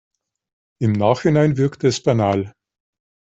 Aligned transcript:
Im 0.81 0.93
Nachhinein 0.93 1.57
wirkt 1.57 1.83
es 1.83 2.01
banal. 2.01 2.55